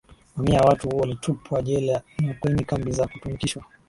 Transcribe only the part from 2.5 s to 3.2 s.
kambi za